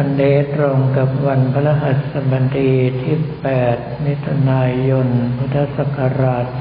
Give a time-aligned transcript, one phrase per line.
[0.00, 3.16] วันเดตรงกับวันพระหัสบดีที่
[3.60, 6.52] 8 มิถุนายน พุทธศักราช 2566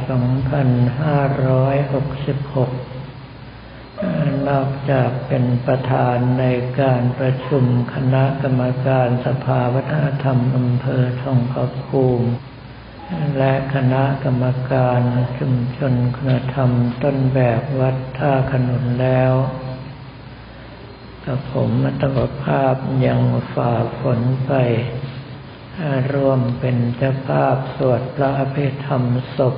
[4.49, 6.45] นอกจากเป็นประธานใน
[6.81, 7.63] การประชุม
[7.93, 12.27] คณะกรรมการสภาวัฒนธรรมอำเภอทองผาภูมิ
[13.37, 15.01] และคณะกรรมการ
[15.37, 16.69] ชุมชนคุณธรรม
[17.03, 19.33] ต้นแบบวัดท่าขนุนแล้ว
[21.31, 22.75] กับผมมัตวภาพ
[23.05, 23.21] ยัง
[23.53, 24.53] ฝ่าฝนไป
[26.13, 29.03] ร่วมเป็นเจ้าภาพสวดพระอภิธรรม
[29.37, 29.55] ศพ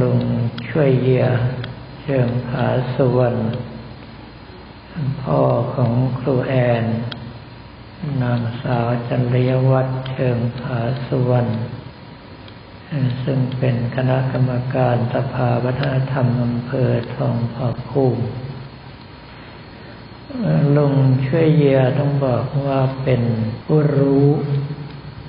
[0.00, 0.20] ลุง
[0.68, 1.26] ช่วยเยีย
[2.02, 3.40] เชิงผาสวรรณ
[5.22, 5.42] พ่อ
[5.74, 6.84] ของครูแอน
[8.22, 11.50] นางสาวจันรยวัฒน์เชิงผาสวรรณ
[13.24, 18.24] ซึ่งเป็นคณะกรรมการสภาวัฒนธรรมอำเภอทองผาภูมิ
[20.76, 20.94] ลุง
[21.26, 23.22] ช่วยเยียต้องบอกว่าเป็น
[23.64, 24.26] ผู้รู้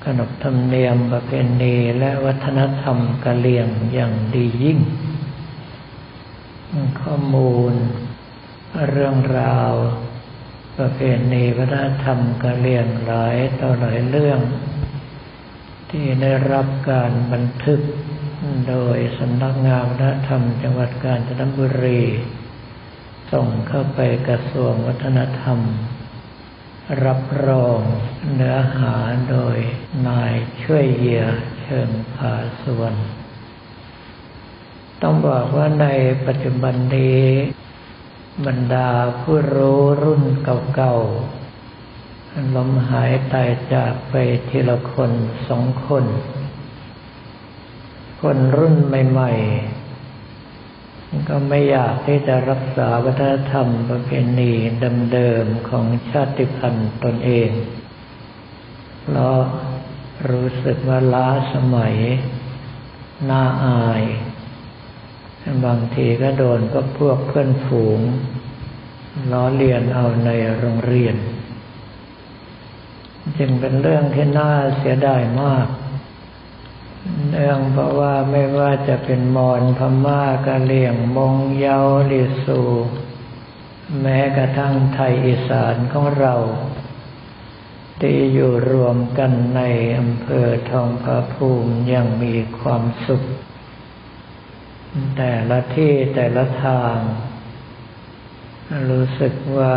[0.04, 4.78] ขนบธรรมเนียมประเพณีและวัฒนธรรมกะเลียงอย่างดียิ่ง
[7.00, 7.74] ข้อมูล
[8.90, 9.72] เรื่องราว
[10.78, 11.00] ประเพ
[11.32, 14.40] ณีวัฒนธรรมกะเลียงหลายต่อหลายเรื่อง
[15.90, 17.80] ที่ได้รับการบันทึก
[18.68, 22.02] โดยสำนักงานวัฒนธรรมจังหวัดกาญจนบุรี
[23.32, 25.58] ส่งเข้าไปกระทรวงวัฒนธรรม
[27.04, 27.80] รับรอง
[28.34, 28.94] เนื้อหา
[29.30, 29.56] โดย
[30.08, 31.24] นายช่วยเยีย
[31.62, 32.94] เชิงผาสวน
[35.02, 35.86] ต้องบอกว่าใน
[36.26, 37.24] ปัจจุบันนี้
[38.46, 40.22] บรรดาผู้รู้รุ่น
[40.74, 44.14] เก่าๆลมหายตายจากไป
[44.48, 45.12] ทีละคน
[45.48, 46.04] สองคน
[48.20, 49.73] คนรุ่นใหม่ ๆ
[51.28, 54.52] ก็ไม่อยากที่จะรักษาวัฒนธรรมประเพณี
[55.12, 57.50] เดิมๆของชาติพันธุ์ตนเอง
[59.02, 59.40] เพราะ
[60.30, 61.96] รู้สึกว่าล้าสมัย
[63.30, 64.02] น่าอาย
[65.64, 68.00] บางทีก็โดนก็พวกเพื่อนฝูง
[69.32, 71.16] ล้อเลียนเอาในโรงเรียน
[73.38, 75.66] จึงเป็นเรื่องที่น่าเสียดายมาก
[77.30, 81.78] เนื่องเพราะว่าไม่ว่าจะเป็นมอญพม่ากะเหลี่ยงมงเยา
[82.10, 82.62] ลิสู
[84.00, 86.34] แม้กระทั่งไทยอีสานของเรา
[88.00, 89.60] ที่อยู่รวมกันใน
[89.98, 93.22] อำเภอทองผาภูมิยังมีความสุข
[95.16, 96.96] แต่ละที่แต่ละทาง
[98.90, 99.76] รู้สึกว่า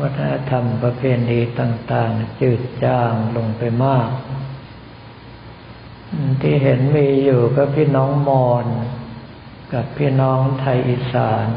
[0.00, 4.08] วัฒนธรรมประเพณีต่าง ๆ จืดจางลงไปมาก
[6.42, 8.66] ที่เห็นมีอยู่ก็พี่น้องมอญ
[9.72, 11.48] กับพี่น้องไทยอีสาน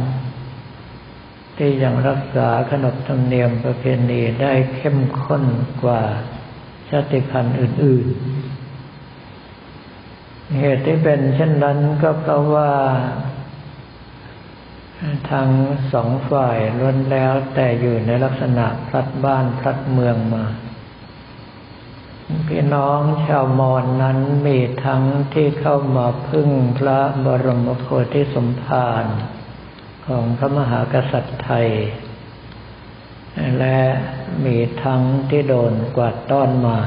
[1.58, 5.44] ที่ยังรักษาขนบธรรมเนียมประเพณีได้เข้มข้น
[5.84, 6.02] กว่า
[6.90, 8.16] ชาติพันธุ์อื่น ๆ
[10.60, 12.72] เหตุที่เป็นเช่นนั้นก็เพราะว่า
[15.32, 15.50] ทั้ง
[15.94, 20.46] สองฝ่ายล้วนแล้วแต่อยู่ในลักษณะพลัดบ้านพลัดเมืองมา
[22.48, 25.04] พี่น้องชาวมอญนนั้นมีทั้ง
[25.34, 29.06] ที่เข้ามาพึ่งพระบรมโพธิสมภาร
[30.06, 31.68] ของพระมหากษัตริย์ไทย
[33.60, 33.80] และ
[34.46, 36.78] มีทั้งที่โดนกวาดต้อนมา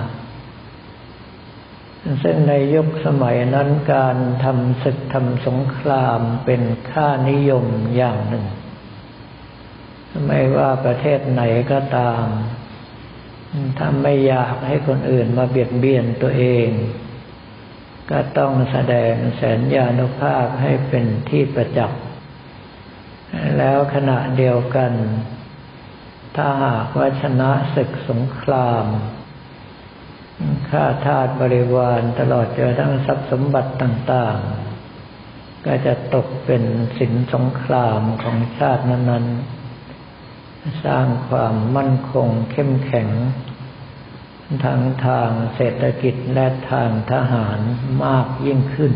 [2.22, 7.64] ซึ่งในยุคสมัยนั้นการทำศึกทำสงครามเป็นค่านิยม
[7.96, 8.44] อย่างหนึ่ง
[10.26, 12.24] ไม่ว่าประเทศไหนก็ตาม
[13.78, 16.68] ถ้าไม่อยากให้คนอื่นมาเบียดเบียนตัวเอง
[18.10, 22.02] ก็ต้องแสดงแสนยานุภาพให้เป็นที่ประจักษ์
[23.58, 24.92] แล้วขณะเดียวกัน
[26.36, 28.86] ถ้าหากว่าชนะศึกสงคราม
[30.70, 34.38] ข้าทาสบริวารตลอดเจอทั้งทรัพย์สมบัติต่าง
[35.04, 36.62] ๆ ก็จะตกเป็น
[36.98, 39.57] สินสงครามของชาตินั้น ๆ
[40.84, 43.08] สร้างความมั่นคงเข้มแข็ง
[44.64, 47.58] ทั้งทางเศรษฐกิจและทางทหาร
[48.04, 48.92] มากยิ่งขึ้น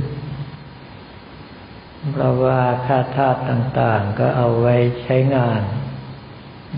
[2.10, 5.62] เพราะว่าค่าทาสต่างๆก็เอาไว้ใช้งาน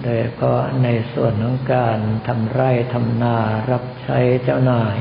[0.02, 3.38] โดยเพราะในส่วนของการทำไร่ทำนา
[3.70, 4.96] รับใช้เจ้านาย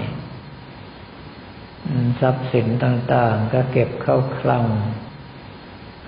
[2.19, 4.65] ทรัพย์สินต่างๆ ก็เก็บเข้าคลัง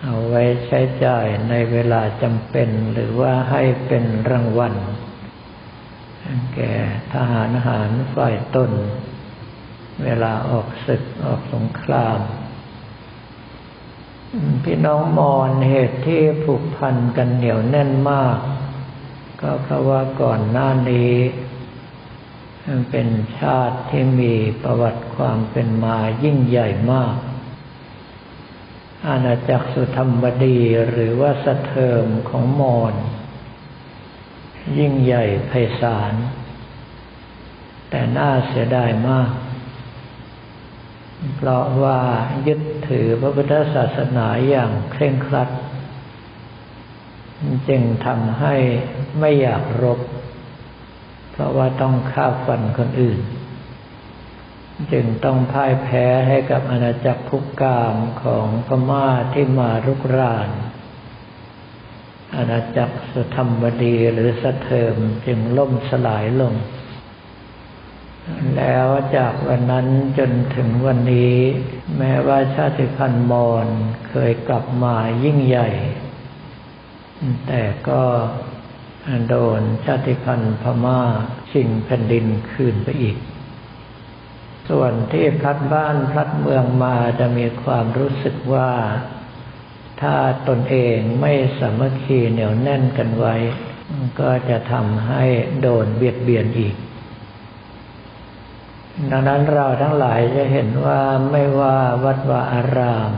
[0.06, 4.74] เอาไว้ใช้จ่ายในเวลาจำเป็น หรือว่าให้เป็นรางวัล
[6.56, 6.74] แก่
[7.13, 8.72] ทหารหารฝ่ายต้น
[10.04, 12.19] เวลาออกศึกออกสงคราม
[14.63, 18.38] พี่น้องมอนเหตุที่ผูกพันกันเหนียวแน่นมาก
[19.42, 21.13] ก็เพราะว่าก่อนหน้านี้
[22.92, 23.07] เป็น
[23.40, 27.16] ชาติที่มีประวัติความเป็นมายิ่งใหญ่มาก
[29.07, 30.59] อาณาจักรสุธรรมบดี
[30.89, 32.94] หรือว่าสะเทิมของมอญ
[34.77, 35.51] ยิ่งใหญ่ไพ
[35.81, 36.13] ศาล
[37.89, 39.31] แต่น่าเสียดายมาก
[41.36, 42.00] เพราะว่า
[42.47, 45.50] ยึดถือพระพุทธศาสนาอย่างเคร่งครัด
[47.69, 48.56] จึงทำให้
[49.19, 50.00] ไม่อยากรบ
[51.31, 53.19] เพราะว่าต้องฆ่าฟันคนอื่น
[54.92, 60.50] จึงต้องพ่ายแพ้ให้กับอาณาจักรคุกกามของพม่าที่มารุกราน
[62.38, 64.95] อาณาจักรสธรรมบดีหรือสะเทิม
[65.25, 66.56] จึงล่มสลายลง
[68.57, 68.88] แล้ว
[69.18, 69.88] จากวันนั้น
[70.18, 71.38] จนถึงวันนี้
[71.98, 73.68] แม้ว่าชาติพันธุ์มอญ
[74.10, 75.69] เคยกลับมายิ่งใหญ่
[77.48, 78.04] แต่ก็
[79.30, 81.01] โดนชาติพันธุ์พม่า
[81.51, 83.18] ชิงแผ่นดินคืนไปอีก
[84.70, 88.72] ส่วนที่พลัดบ้านพลัดเมืองมาจะมีความรู้สึกว่า
[90.02, 90.16] ถ้า
[90.48, 93.36] ตนเองไม่สามัคคีเหนียวแน่นกันไว้
[94.20, 95.24] ก็จะทำให้
[95.62, 96.76] โดนเบียดเบียนอีก
[99.12, 101.00] ดังนั้นเราทั้งหลายจะเห็นว่า
[101.32, 103.12] ไม่ว่าวัดวาอาราม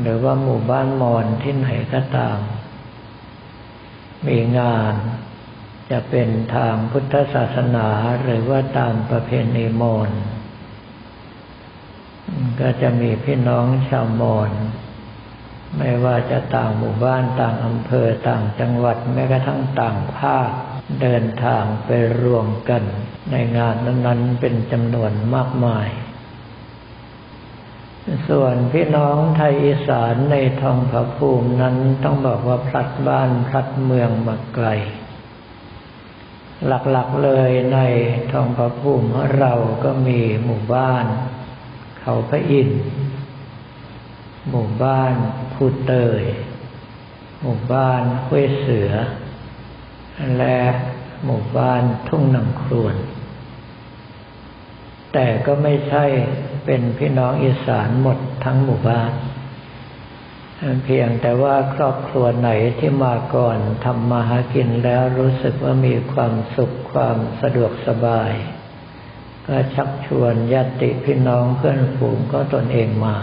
[0.00, 2.38] หรือว่าหมู่บ้านมอนที่ไหนก็ตาม
[4.26, 4.94] มีงาน
[5.90, 7.88] จะเป็นทางพุทธศาสนา
[8.22, 10.10] หรือว่าตามประเพณีมอน
[12.60, 14.50] ก็จะมีพี่น้องชาวมอน
[15.78, 20.50] ไม่ว่าจะต่างหมู่บ้านต่างอำเภอต่างจังหวัดแม้กระทั่งต่างภาค
[21.00, 21.90] เดินทางไป
[22.22, 22.82] รวมกัน
[23.30, 25.88] ในงานนั้นๆเป็นจำนวนมากมาย
[28.28, 34.68] ส่วนพี่น้องไทยอีสานในทองผาภูมินั้นต้องบอกว่าพลัดบ้านพลัดเมืองมาไกล
[36.66, 37.78] หลักๆเลยใน
[38.32, 39.08] ทองผาภูมิ
[39.38, 39.52] เรา
[39.84, 41.04] ก็มีหมู่บ้าน
[42.00, 42.82] เขาพระอินทร์
[44.50, 45.14] หมู่บ้าน
[45.54, 46.22] พูเตย
[47.42, 48.90] หมู่บ้านห้วยเสือ
[50.38, 50.60] และ
[51.24, 52.96] หมู่บ้านทุ่งหนังครวน
[55.12, 56.04] แต่ก็ไม่ใช่
[56.64, 59.10] เป็นพี่น้องอีสานหมดทั้งหมู่บ้าน
[60.84, 68.32] เพียงแต่ว่าครอบครัวไหนที่มาก่อนทำมาหากินแล้วรู้สึกว่ามีความสุขความสะดวกสบาย
[69.46, 73.16] ก็ชักชวนญาติพี่น้องเพื่อนฝูงก็ตนเองมา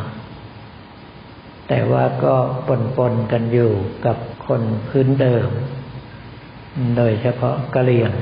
[1.67, 2.35] แต่ว่าก็
[2.67, 3.73] ปนปนกันอยู่
[4.05, 5.49] กับคนพื้นเดิม
[6.97, 8.13] โดยเฉพาะกะเหรี่ยง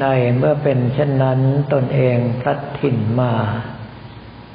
[0.00, 0.04] ใน
[0.36, 1.40] เมื่อเป็นเช่นนั้น
[1.72, 3.32] ตนเองพลัดถิ่นมา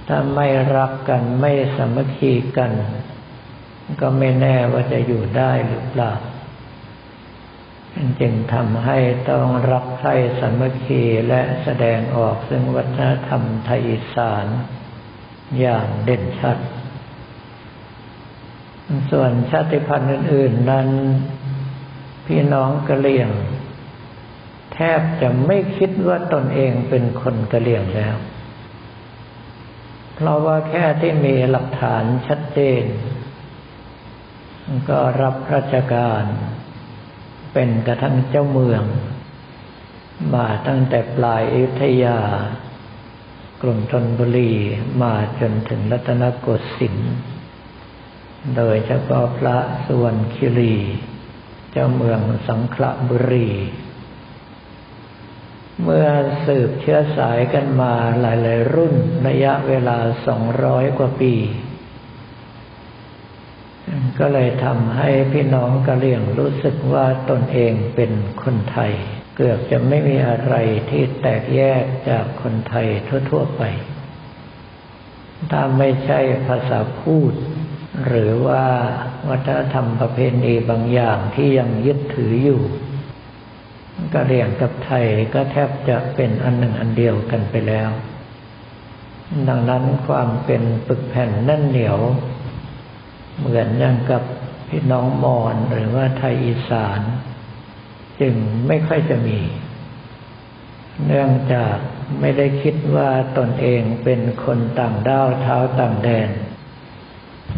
[0.07, 2.71] ถ้าไม่รักกันไม่สมัคคีกัน
[4.01, 6.13] ก็ไม่แน่ว่าจะอยู่ได้หรือเปล่า
[8.19, 8.97] จึงทำให้
[9.29, 14.45] ต้องรักใคร่สมัคคีและแสดงออกซึ่งวัฒนธรรมไทยอีสาน
[15.59, 16.57] อย่างเด่นชัด
[19.11, 20.87] ส่วนชาติพันธุ์อื่น ๆ นั้น
[22.25, 23.29] พี่น้องกะเหลี่ยง
[24.73, 28.15] แทบจะไม่คิดว่าตนเองเป็นคนกะเหลี่ยงแล้ว
[30.19, 32.83] เพราะว่าแค่ที่มีหลักฐานชัดเจน
[34.89, 36.23] ก็รับราชการ
[37.53, 38.83] เป็นกระทั่งเจ้าเมือง
[40.35, 42.19] มาตั้งแต่ปลายอยุธยา
[43.61, 44.53] กรุงธนบุรี
[45.01, 47.13] มาจนถึงรัตนโกสินทร์
[48.55, 50.75] โดยเฉพาะพระสุวรรณคิรี
[51.71, 53.49] เจ้าเมืองสังขละบุรี
[55.83, 56.07] เมื่อ
[56.45, 58.95] สืบเชื้อสายกันมาหลาย ๆ รุ่น
[59.27, 61.33] ระยะเวลาสองร้อยกว่าปี
[64.19, 68.11] ก็เลยทำให้พี่น้องกะเหลี่ยงรู้สึกว่าตนเองเป็น
[68.43, 68.91] คนไทย
[69.35, 70.55] เกือบจะไม่มีอะไร
[70.89, 72.87] ที่แตกแยกจากคนไทย
[73.29, 73.63] ทั่ว ๆ ไป
[75.51, 77.33] ถ้าไม่ใช่ภาษาพูด
[78.07, 78.65] หรือว่า
[79.29, 82.61] วัฒนธรรมประเพณีบางอย่างที่ยังยึดถืออยู่
[84.13, 87.89] กะเหรี่ยงกับไทยก็แทบจะเป็นอันหนึ่งอันเดียวกันไปแล้ว
[89.49, 91.99] ดังนั้นความเป็นปึกแผ่นแน่นเหนียว
[93.37, 94.23] เหมือนอย่างกับ
[94.69, 97.01] พี่น้องมอญหรือว่าไทยอีสาน
[98.21, 98.35] จึง
[98.67, 99.39] ไม่ค่อยจะมี
[101.05, 101.75] เนื่องจาก
[102.19, 106.29] ไม่ได้คิดว่าตนเองเป็นคนต่างด้าวเท้าต่างแดน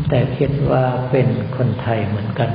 [0.10, 2.50] แต่คิดว่าเป็นคนไทยเหมือนกัน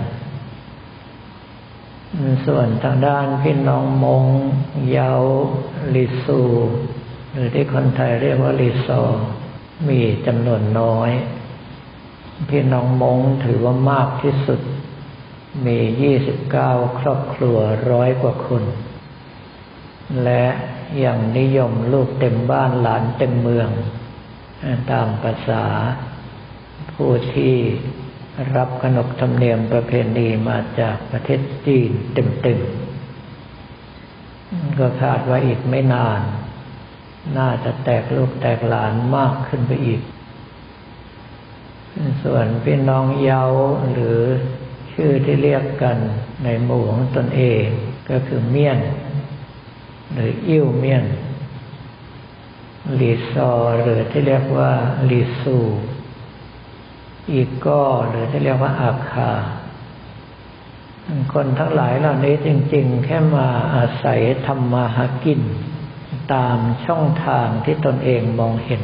[2.46, 4.24] ส่วนทางด้านพี่น้องมง
[4.90, 5.12] เยา
[5.94, 6.40] ลิซู
[7.32, 8.88] หรือที่คนไทยเรียกว่าลิโซ
[9.88, 11.10] มีจำนวนน้อย
[12.48, 14.60] พี่น้องมงถือว่ามากที่สุด
[15.66, 17.56] มียี่สิบเก้าครอบครัว
[17.90, 18.62] ร้อยกว่าคน
[20.24, 20.46] และ
[21.04, 23.68] ยังนิยมลูกเต็มบ้านหลานเต็มเมือง
[24.90, 25.64] ตามภาษา
[26.94, 27.56] ผู้ที่
[28.56, 31.90] รับขนบธรรมเนียมประเพณีมาจากประเทศจีน
[32.42, 36.20] เต็มๆก็คาดว่าอีกไม่นาน
[37.38, 40.00] น่าจะแตกลูกแตกหลานมากขึ้นไปอีก
[42.22, 43.42] ส่วนพี่น้องเยา
[43.92, 44.18] หรือ
[44.92, 45.98] ชื่อที่เรียกกัน
[46.44, 47.64] ในหมู่ของตนเอง
[48.10, 48.78] ก็คือเมียน
[50.12, 51.04] หรืออิ่วเมียน
[53.00, 54.70] ลีซอหรือที่เรียกว่า
[55.10, 55.58] ลีซู
[57.32, 59.30] อีกก็หรือที่เรียกว่าอาคา
[61.32, 65.40] คนทั้งหลายเหล่านี้จริง ๆ แค่มาอาศัยทำมาหากิน
[66.34, 68.82] ตามช่องทางที่ตนเองมองเห็น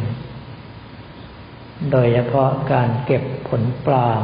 [1.91, 4.21] โดยเฉพาะการเก็บผลปลาง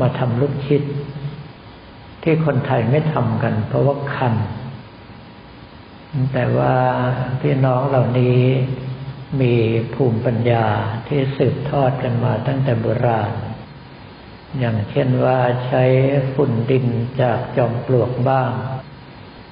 [0.00, 0.82] มาทำลูกชิด
[2.22, 4.34] ที่คนไทยไม่ทำกัน เพราะว่าคัน
[6.32, 6.74] แต่ว่า
[7.40, 8.40] พี่น้องเหล่านี้
[9.40, 9.54] มี
[9.94, 10.66] ภูมิปัญญา
[11.08, 13.32] ที่สืบทอดกันมาตั้งแต่โบราณ
[14.58, 15.84] อย่างเช่นว่าใช้
[16.34, 16.86] ฝุ่นดิน
[17.22, 18.50] จากจอมปลวกบ้าง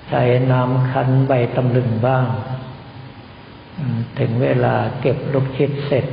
[0.09, 2.27] ใช้น้ำคั้นใบตำลึงบ้าง
[4.19, 6.07] ถึงเวลาเก็บลูกชิดเสร็จ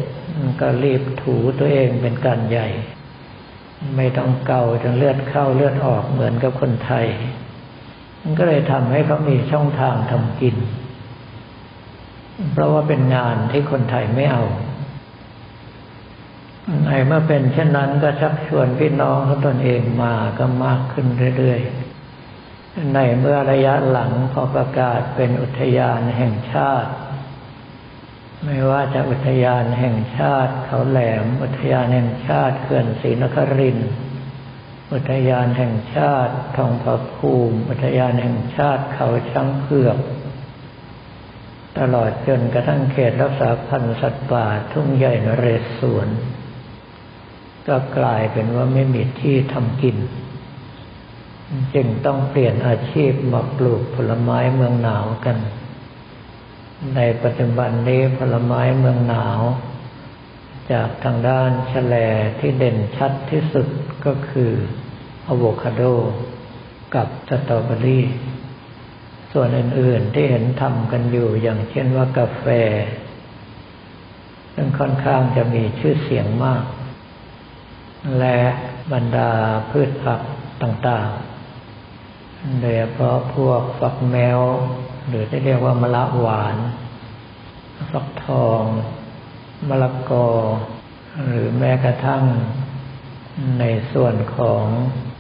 [0.60, 2.68] ก็รีบถูตัวเองเป็นการใหญ่
[3.96, 7.08] ไม่ต้องเกาจนเลือดเข้าเลือดออกเหมือนกับคนไทย
[8.22, 10.56] มันก็เลยทำให้เขามีช่องทางทำกิน
[12.52, 14.44] เพราะว่าเป็นงานที่คนไทยไม่เอา
[16.88, 26.92] ไอ้เมื่อเป็นเช่นนั้นก็ชักชวนพี่น้องของตนเองมาก็มากขึ้นเรื่อยๆ ในเมื่อระยะหลังพอประกาศเป็นอุทยานแห่งชาติ
[28.46, 33.78] ไม่ว่าจะอุทยานแห่งชาติ เขาแหลม อุทยานแห่งชาติเขื่อนศรีนคริน
[34.94, 39.98] อุทยานแห่งชาติทองผาภูมิ อุทยานแห่งชาติเขาช้างเผือก
[41.80, 45.46] ตลอดจนกระทั่งเขตรักษาพันธุ์สัตว์ป่าทุ่งใหญ่นเร
[45.80, 46.08] ศวร
[47.68, 49.98] ก็กลายเป็นว่าไม่มีที่ทำกิน
[51.76, 55.38] จึงต้องเปลี่ยนอาชีพมาปลูกผลไม้เมืองหนาวกัน
[56.96, 59.40] ในปัจจุบันนี้ผลไม้เมืองหนาว
[60.72, 61.96] จากทางด้านแฉล
[62.40, 63.68] ที่เด่นชัดที่สุด
[64.06, 64.52] ก็คือ
[65.28, 65.82] อะโวคาโด
[66.96, 68.06] กับสตรอเบอรี่
[69.34, 72.46] ส่วนอื่นๆที่เห็นทำกันอยู่อย่างเช่นว่ากาแฟ
[74.54, 76.64] ซึ่งค่อนข้างจะมีชื่อเสียงมาก
[78.20, 78.40] และ
[78.94, 79.32] บรรดา
[79.70, 80.22] พืชผัก
[80.62, 84.40] ต่างๆ โดยเฉพาะพวกฝักแมว
[85.08, 86.56] หรือที่เรียกว่ามะละหวาน
[87.92, 88.64] ฟักทอง
[89.70, 90.28] มะละกอ
[91.30, 92.24] หรือแม้กระทั่ง
[93.60, 93.64] ใน
[93.94, 94.64] ส่วนของ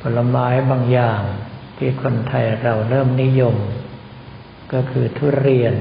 [0.01, 1.21] ผลไม้บางอย่าง
[1.77, 3.55] ที่คนไทยเราเริ่มนิยม
[4.73, 5.75] ก็คือทุเรียน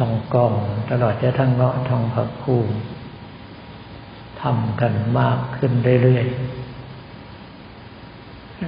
[0.00, 0.54] ลองกอง
[0.90, 2.56] ตลอดจะทั้งเงาะทองผักคู
[4.42, 5.72] ทำกันมากขึ้น
[6.02, 6.36] เรื่อยๆ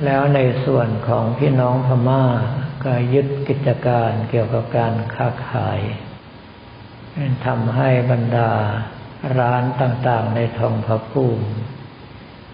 [0.05, 2.25] แล้วในส่วนของพี่น้องพม่า
[2.85, 5.81] ก็ยึดกิจการเกี่ยวกับการค้าขาย
[7.47, 8.51] ทำให้บรรดา
[9.39, 11.47] ร้านต่างๆ ในทองพระภูมิ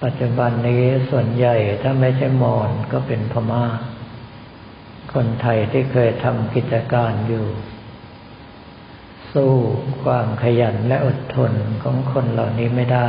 [0.03, 3.65] ปัจจุบันนี้ส่วนใหญ่ถ้าไม่ใช่มอญก็เป็นพม่า
[5.15, 7.47] คนไทยที่เคยทำกิจการอยู่
[9.33, 9.53] สู้
[10.05, 11.53] ความขยันและอดทน
[11.83, 13.09] ของคนเหล่านี้ไม่ได้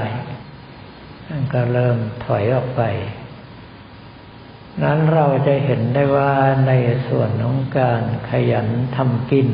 [1.53, 2.81] ก็เริ่มถอยออกไป
[4.83, 6.33] นั้นเราจะเห็นได้ว่า
[6.67, 6.71] ใน
[7.07, 9.49] ส่วนของการขยันทำกิน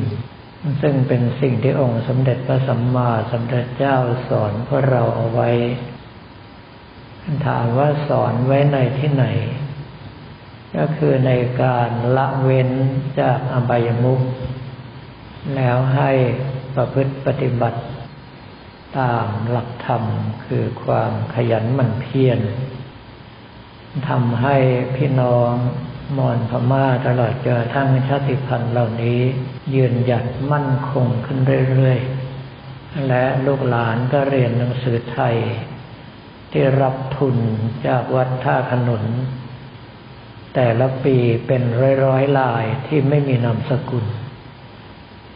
[0.82, 3.96] ซึ่งเป็นสิ่งที่องค์สมเด็จพระสัมมาสัมพุทธเจ้า
[4.28, 5.50] สอนพวกเราเอาไว้
[7.46, 9.26] ถามว่าสอนไว้ในที่ไหน
[10.76, 12.70] ก็คือในการละเว้น
[13.20, 14.20] จากอบายมุข
[15.56, 16.10] แล้วให้
[16.74, 17.80] ประพฤติปฏิบัติ
[18.98, 20.02] ตามหลักธรรม
[20.46, 22.40] คือความขยันหมั่นเพียร
[24.08, 24.56] ทำให้
[24.96, 25.52] พี่น้อง
[26.18, 29.20] มอนพม่าตลอดจนทั้งชาติพันธุ์เหล่านี้
[29.74, 31.38] ยืนหยัดมั่นคงขึ้น
[31.72, 35.36] เรื่อยๆ และลูกหลานก็เรียนหนังสือไทย
[36.52, 37.36] ที่รับทุน
[37.86, 39.04] จากวัดท่าขนุน
[40.54, 41.16] แต่ละปี
[41.46, 44.06] เป็นร้อยร้อยลายที่ไม่มีนามสกุล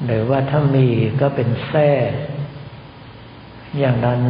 [0.04, 0.88] หรือว่าถ้ามี
[1.20, 1.90] ก็เป็นแท้
[3.78, 4.20] อย่างนั้น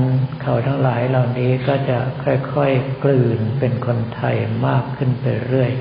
[0.42, 5.72] เขาทั้งหลายเหล่านี้ก็จะค่อยๆกลืนเป็นคนไทยมากขึ้นไปเรื่อย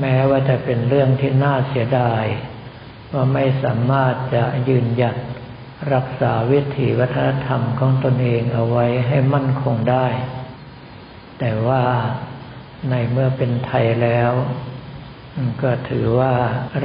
[0.00, 2.24] แม้ว่าจะเป็นเรื่องที่น่าเสียดาย
[3.12, 5.16] ว่าไม่สามารถจะยืนหยัด
[5.94, 10.06] รักษาวิถีวัฒนธรรมของตนเองเอาไว้ให้มั่นคงได้
[11.38, 11.82] แต่ว่า
[12.90, 14.32] ในเมื่อเป็นไทยแล้ว
[15.62, 16.34] ก็ถือว่า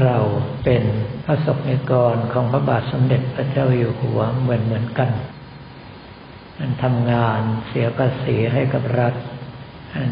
[0.01, 0.17] เรา
[0.63, 0.83] เป็น
[1.25, 5.11] พระสกนิกรของพระบาทสมเด็จพระเจ้าอยู่หัวเหมือนเหมือนกัน
[6.83, 9.13] ทำงานเสียภาษีให้กับรัฐ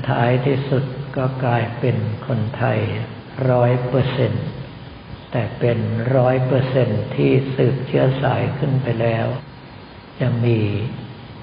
[0.10, 0.84] ท้ายที่สุด
[1.18, 2.80] ก็กลายเป็นคนไทย
[3.52, 4.46] ร้อยเปอร์เซ็นต์
[5.32, 5.80] แต่เป็น
[6.16, 9.26] ร้อยเปอร์เซ็นต์ที่สืบเชื้อสายขึ้นไปแล้ว
[10.20, 10.60] จะมี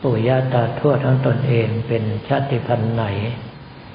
[0.03, 3.05] ปู่ย่าตาทวดของตนเองเป็นชาติพันธุ์ไหน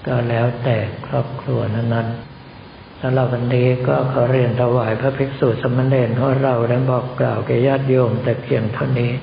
[0.07, 0.77] ก็แล้วแต่
[1.07, 9.11] ครอบครัวนั้นๆสำหรับวันนี้ก็ขอเรียนถวายพระภิกษุสมณเณรของเราและบอกกล่าวแก่ญาติโยมแต่เพียงเท่านี้